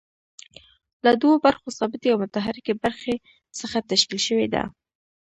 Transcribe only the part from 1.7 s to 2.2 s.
ثابتې او